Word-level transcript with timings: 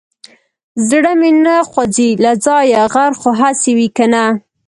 زړه 0.89 1.11
مې 1.19 1.31
نه 1.45 1.55
خوځي 1.69 2.09
له 2.23 2.31
ځايه 2.45 2.81
غر 2.93 3.11
خو 3.19 3.29
هسي 3.39 3.71
وي 3.77 3.87
که 3.97 4.05
نه. 4.13 4.25